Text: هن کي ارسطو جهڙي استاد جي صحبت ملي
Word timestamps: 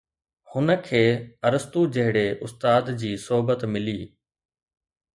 هن 0.51 0.69
کي 0.87 1.01
ارسطو 1.49 1.85
جهڙي 1.97 2.25
استاد 2.47 2.93
جي 3.01 3.15
صحبت 3.29 3.71
ملي 3.75 3.99